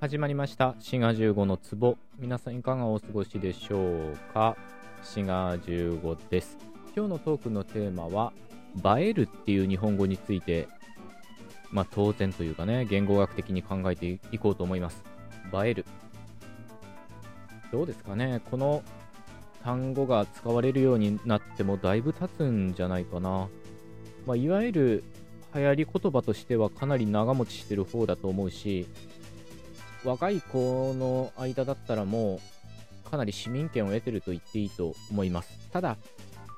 [0.00, 0.76] 始まりました。
[0.78, 1.98] 滋賀15の壺。
[2.20, 4.56] 皆さんいかがお過ごしでしょうか？
[5.02, 6.56] 滋賀15です。
[6.94, 8.32] 今日のトークのテーマは
[9.00, 10.68] 映えるっていう日本語について。
[11.72, 15.02] まあ当然というかね言語学的に考えていこうと思います。
[15.52, 15.84] 映える。
[17.72, 18.40] どうですかね？
[18.52, 18.84] この
[19.64, 23.48] 単語が使われるようになってもだいぶ経つんじゃないかな、
[24.26, 25.04] まあ、いわゆる
[25.52, 28.86] 流行り言葉としてはかなり長持ちしてる方だと思うし
[30.04, 32.40] 若い子の間だったらも
[33.06, 35.68] うかなり市民権を得てると言っていいと思います。
[35.72, 35.96] ただ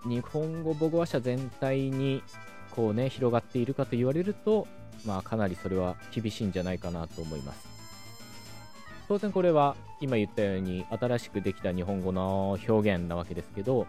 [0.04, 2.22] 日本語母語話者全体に
[2.70, 4.66] こうね広がっているかと言われると
[5.04, 7.68] まあかなりそれは厳しいんじゃないかなと思います。
[9.08, 13.86] 当然これは今言ったように新しくできた日本語の表現なわけですけど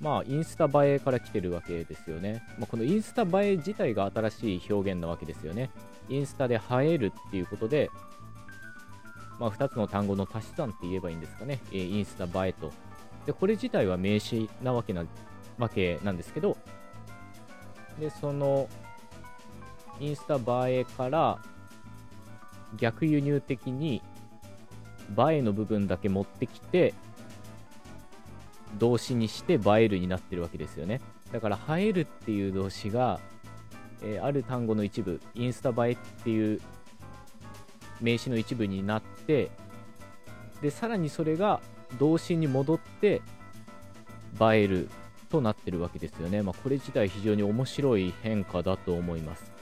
[0.00, 5.70] まあインスタ映えから来てるわけですよね、まあ、このインスタ映え自体が新しい表現なわけですよね。
[6.08, 7.90] インスタで映えるっていうことで
[9.38, 12.72] まあ2つの単語の足し算って言えばいいんですかね、えインスタ映えと。
[13.26, 15.04] でこれ自体は名詞なわけな
[15.58, 16.56] わけなんですけど
[17.98, 18.68] でその
[19.98, 20.36] インスタ
[20.68, 21.38] 映えから
[22.76, 24.02] 逆輸入的に
[25.18, 26.94] 映えの部分だけ持ってきて
[28.78, 31.00] 動詞にして映えるになってるわけですよね。
[31.32, 33.20] だから映えるっていう動詞が、
[34.02, 36.60] えー、ある単語の一部インスタ映えっていう
[38.00, 39.50] 名詞の一部になって
[40.60, 41.60] でさらにそれが
[41.98, 43.22] 動詞に戻って
[44.40, 44.88] 映える
[45.28, 49.52] となってるわけですよね、まあ、これ自体非常に面白い変化だと思います。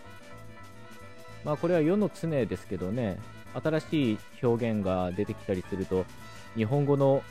[1.44, 3.18] まあこれは世の常ですけどね、
[3.62, 6.06] 新しい表現が出てきたりすると、
[6.56, 7.22] 日本語の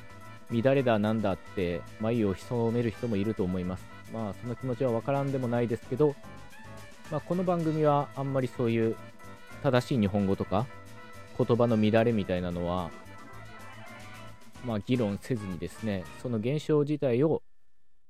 [0.62, 3.86] 乱れだなんだって眉を潜める人もいると思います。
[4.14, 6.16] まあその気持ちはわからんでもないですけど、
[7.12, 8.96] まあ、この番組はあんまりそういう
[9.64, 10.68] 正しい日本語とか
[11.38, 12.92] 言葉の乱れみたいなのは、
[14.66, 17.42] まあ、議論せずにですね、その現象自体を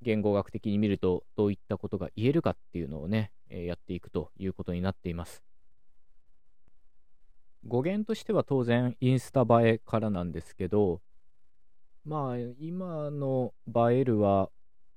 [0.02, 5.44] 言語学的に見るとどういったことが言えるかっていうのをね、えー、やっていくということになっています。
[7.66, 11.00] 語源としては当然インスタ映えからなんですけど、
[12.06, 14.50] まあ今の映えるは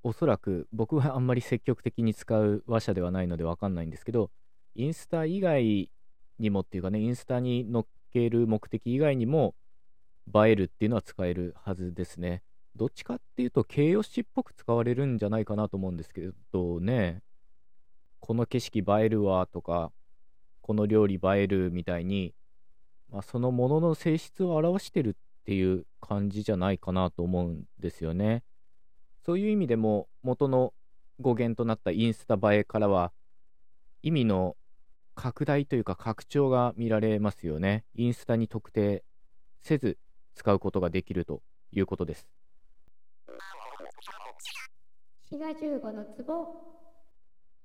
[0.03, 4.31] おそらく僕はあんまり積極的に使う話者ではないのでわかんないんですけど、
[4.75, 5.91] インスタ以外
[6.39, 9.55] にもっていうかね、インスタに載っける目的以外にも
[10.35, 12.43] 映えるっていうのは使えるはずですね。
[12.77, 17.23] どっちかっていうと形容詞っぽく使われるんじゃないかなと思うんですけどね、
[18.21, 19.93] この景色映えるわとか、
[20.61, 22.35] この料理映えるみたいに
[23.11, 25.17] まあ、そのものの性質を表してる
[25.47, 28.43] っていう感じじゃないかなと思うんですよね。
[29.25, 30.75] そういう意味でも元の
[31.21, 33.13] 語源となったインスタ映えからは
[34.03, 34.57] 意味の
[35.15, 37.85] 拡大というか拡張が見られますよね。
[37.95, 39.05] インスタに特定
[39.63, 39.99] せず
[40.35, 42.27] 使うことができるということです。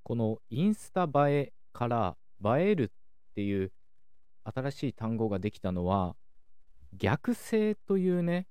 [0.04, 2.16] このインスタ映えから
[2.46, 3.72] 映えるっていう
[4.44, 6.16] 新しい単語ができたのは
[6.98, 8.48] 逆性というね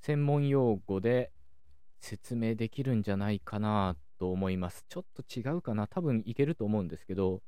[0.00, 1.30] 専門用語で
[2.00, 4.84] 説明できるんじゃないかなと思います。
[4.88, 5.86] ちょっと違うかな。
[5.86, 7.40] 多分いけると思うんですけど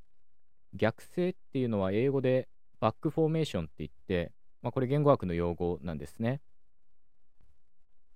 [0.75, 2.49] 逆性っていうのは英語で
[2.81, 4.33] バックフォーメーションって言って、
[4.63, 6.41] まあ、これ言語学の用語なんですね。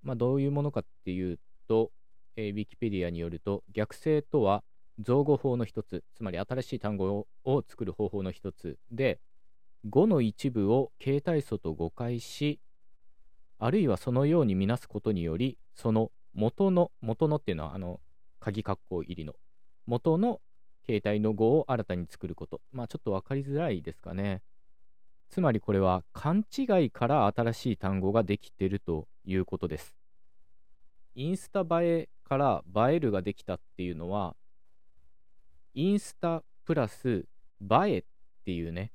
[0.03, 1.91] まあどういうものかっていうと、
[2.35, 4.63] えー、ウィキペディアによると逆性とは
[4.99, 9.19] 造語法の一つ、つまり新しい単語を作る方法の一つで、
[9.87, 12.59] 語の一部を形態素と誤解し、
[13.57, 17.99] あるいはそのように見なすことにより、その元の、元のっていうのは、あの、
[18.39, 19.35] 鍵括弧入りの、
[19.85, 20.41] 元の
[20.85, 22.61] 形態の語を新たに作ること。
[22.71, 24.41] まあちょっと分かりづらいですかね。
[25.29, 29.95] つまりこれは勘違いから新しい単語ができてるということです。
[31.15, 34.35] インスタ映えから映えるができたっていうのは、
[35.73, 37.25] インスタプラス
[37.61, 38.03] 映えっ
[38.45, 38.91] ていうね、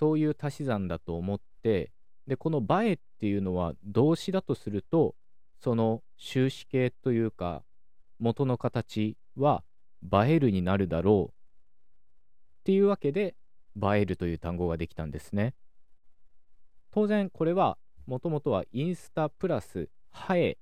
[0.00, 1.92] そういう足し算だと思って、
[2.26, 5.14] で、この映えっていうのは動詞だとすると、
[5.58, 7.62] その終止形というか、
[8.18, 9.62] 元の形は
[10.10, 13.36] 映えるになるだろうっていうわけで、
[13.76, 15.54] 映えるという単語ができたんですね。
[16.92, 17.76] 当然これは
[18.06, 20.56] もともとはインスタプラスハエ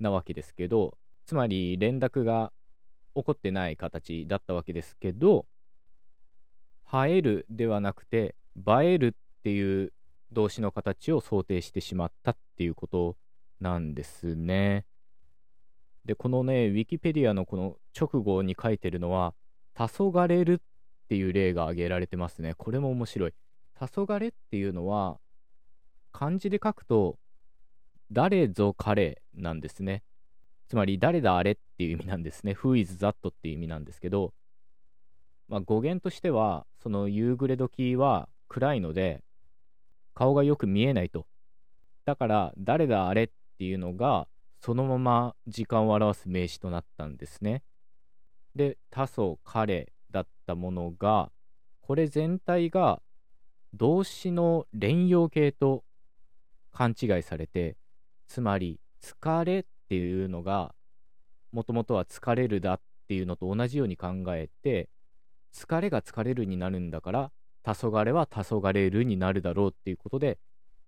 [0.00, 2.52] なわけですけど、つまり連絡が
[3.14, 5.46] 起こってない形だったわけですけど、
[6.92, 9.92] 映えるではなくて、映えるっていう
[10.32, 13.16] 動詞の形を想定してしまったっていうこと
[13.60, 14.86] なんですね。
[16.04, 19.34] で、このね、ウィキペディアのこの直後に書いてるのは、
[19.74, 20.58] 黄昏るっ
[21.04, 22.54] っていう例が挙げられてますね。
[22.54, 23.34] これも面白い。
[23.78, 25.18] 黄昏っていうのは、
[26.12, 27.18] 漢字で書くと、
[28.10, 30.02] 誰ぞ彼なんですね。
[30.68, 32.52] つまり、誰だあれっていう意味なんですね。
[32.52, 34.32] Who is that っていう意味なんですけど、
[35.54, 39.22] まあ、語源としては、その夕暮れ時は暗いので、
[40.12, 41.28] 顔がよく見えないと。
[42.04, 44.26] だから、誰だあれっていうのが、
[44.58, 47.62] そのまま時間を表す名詞となったんですね。
[48.56, 51.30] で、多祖彼だったものが、
[51.82, 53.00] これ全体が
[53.74, 55.84] 動詞の連用形と
[56.72, 57.76] 勘違いされて、
[58.26, 60.74] つまり、疲れっていうのが、
[61.52, 64.88] もともとは疲れるだっていうのと同じように考えて、
[65.54, 67.32] 疲れが疲れるになるんだから、
[67.64, 70.38] 黄昏は黄昏るになるだろうっていうことで、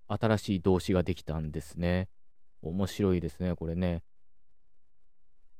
[0.09, 2.09] 新しい動詞ができたんですね。
[2.63, 4.03] 面白いですね、これね。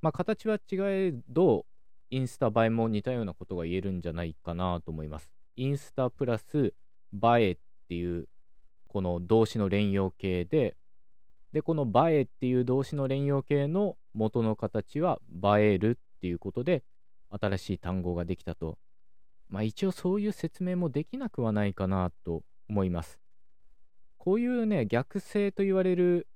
[0.03, 1.67] まあ、形は違えど、
[2.11, 5.32] インスタ映えも似たようなことが言えるんじゃないかなと思います。
[5.56, 6.75] インスタプラス
[7.12, 7.56] 映えっ
[7.88, 8.29] ていう
[8.88, 10.76] この動詞の連用形で、
[11.53, 16.82] で、この映えっていう動詞の連用形の元の形は映えるっていうことで
[17.31, 18.79] 新しい単語ができたと。
[19.48, 23.20] まあ一応そういう説明もできなくはないかなと思います。
[24.19, 26.26] こういうね、逆性と言われる、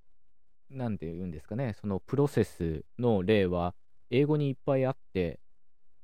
[0.71, 3.75] なんて言うんですかね、そのプロセスの例は
[4.11, 5.41] 英語にいっぱいあって、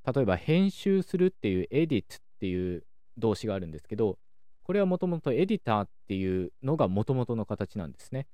[0.04, 2.84] 例えば編集するっていうエディットっていう
[3.16, 4.18] 動詞があるんですけど、
[4.64, 8.26] これはもともとエディターっていうのがもともとの形なんですね。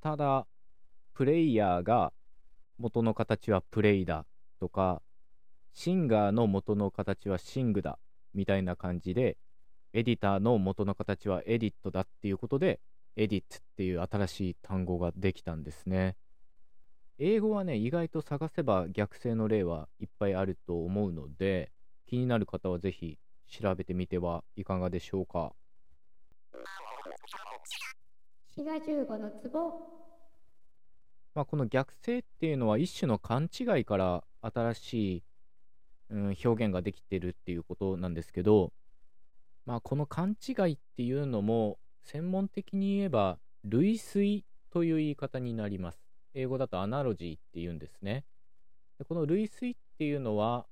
[0.00, 0.46] ただ、
[1.12, 2.12] プレイヤーが
[2.78, 4.24] 元の形はプレイだ
[4.58, 5.02] とか、
[5.78, 8.00] シンガーの元の形はシングだ
[8.34, 9.36] みたいな感じで、
[9.92, 12.80] エディターの元の形はエディットだっていうことで、
[13.14, 16.16] エディットっていう新しい単語ができたんですね。
[17.20, 21.70] 英語はね、意外と探せば逆性の例はいっぱいあると思うので、
[22.08, 23.16] 気になる方はぜひ
[23.46, 25.52] 調べてみてはいかがでしょうか。
[28.48, 29.98] 滋賀15のツボ
[31.36, 35.22] まあ、この逆性っていうのは一種の勘違いから新しい、
[36.10, 38.72] うん、表現ができてるっていうことなんですけど、
[39.66, 45.98] まあ、この勘違いっていうのも専門的に言えば類推という言い方になります。
[46.34, 48.24] 英語だとアナロジーって言うんですね。
[48.98, 50.66] でこの類推っていうのは、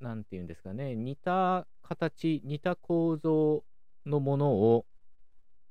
[0.00, 3.64] 何て言うんですかね、似た形、似た構造
[4.06, 4.86] のものを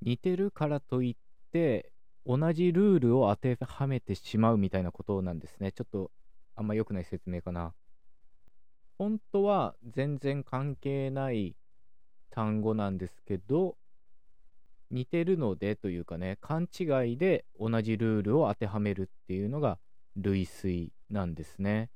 [0.02, 1.92] 似てるからといって、
[2.26, 5.72] 同じルールを当てはめてしまうみたいなことなんですね。
[5.72, 6.12] ちょっと
[6.56, 7.74] あんま良くない説明かな。
[8.98, 11.56] 本当は全然関係ない
[12.32, 13.78] 単語なんですけど、
[14.90, 16.84] 似てるのでというかね、勘違
[17.14, 19.78] いで同じルールを当てはめるっていうのが
[20.16, 21.90] 類推なんですね。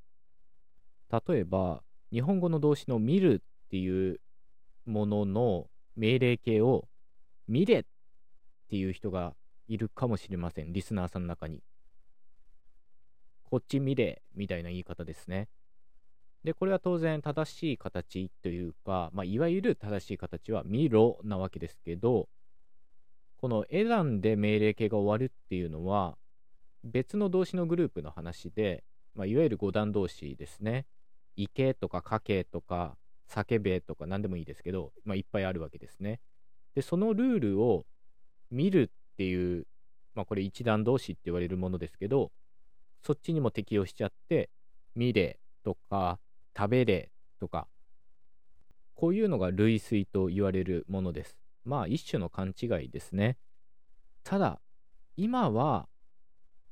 [1.10, 1.82] 例えば、
[2.12, 4.20] 日本語の動詞の見るっていう
[4.86, 5.66] ものの
[5.96, 6.88] 命令形を
[7.48, 7.84] 見れっ
[8.68, 9.34] ていう人が
[9.68, 10.72] いるかもしれません。
[10.72, 11.62] リスナーさんの中に。
[13.44, 15.48] こっち見れみたいな言い方ですね。
[16.44, 22.28] で、これは当然正しい形というか、まあ、いわゆる正しい形は見ろなわけですけど、
[23.36, 26.16] この選んで命令形が終わるっていうのは、
[26.84, 28.82] 別の動詞のグループの話で、
[29.14, 30.86] まあ、いわゆる五段動詞ですね。
[31.36, 32.96] 行けとかかけとか
[33.28, 36.20] 叫べとか何でもいいですけど、まあ、いっぱいあるわけですね。
[36.74, 37.86] で、そのルールを
[38.50, 39.66] 見るっていう、
[40.14, 42.32] まあ、これ一段動詞って言われるものですけど、
[43.02, 44.50] そっちにも適用しちゃって、
[44.94, 46.18] 見れとか
[46.56, 47.66] 食べれとか、
[48.94, 51.36] こういうのが類推と言われるものです。
[51.64, 53.36] まあ一種の勘違いですね。
[54.24, 54.60] ただ、
[55.16, 55.88] 今は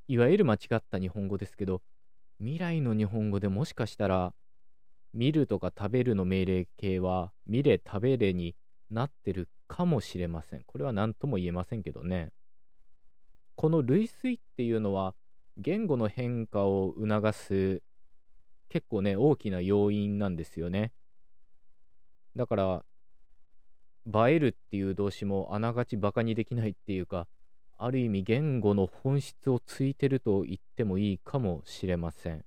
[0.09, 1.83] いわゆる間違った日本語ですけど、
[2.39, 4.35] 未来の日本語でもしかしたら、
[5.13, 8.57] 見るとか食べるの命令形は、見れ食べれに
[8.91, 10.63] なってるかもしれません。
[10.67, 12.31] これは何とも言えませんけどね。
[13.57, 15.15] この類推っていうのは、
[15.57, 17.83] 言語の変化を促す
[18.71, 20.93] 結構ね、大きな要因なんですよね。
[22.37, 22.85] だから、
[24.07, 27.27] 映えるっていう動詞もあながちバカにできないっていうか、
[27.77, 32.45] ある意味言語の本質をついてると言ってもいいかもしれません。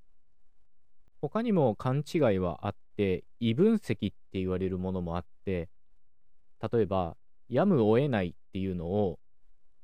[1.21, 5.69] 他にも勘違いはあって、異分析って言われるものもあって、
[6.71, 7.17] 例えば、
[7.49, 9.19] やむを得ないっていうのを、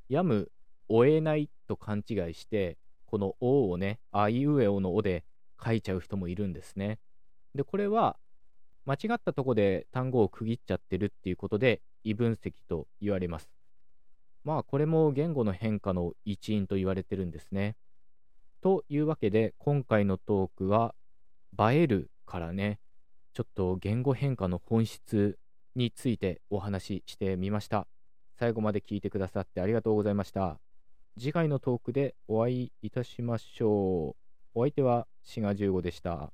[0.08, 0.52] やむ
[0.88, 5.26] を得ないと勘違いして、この「お」をね、あいうえおの「お」で
[5.64, 7.00] 書いちゃう人もいるんですね。
[7.56, 8.18] で、これは
[8.86, 13.50] 間違ったとこで単語を区切っちゃってるっていうことで異分析と言われます。
[14.44, 17.76] まあこれも言語の変化の一因と言われてるんですね。
[18.62, 20.96] というわけで今回のトークは
[21.60, 22.80] 映えるからね
[23.34, 25.38] ちょっと言語変化の本質
[25.76, 27.88] についてお話ししてみました。
[28.38, 30.60] 最後まで聞いてくださってありがとうございました。
[31.18, 34.19] 次回のトークでお会いいたしましょう。
[34.54, 36.32] お相手は、滋賀15でした。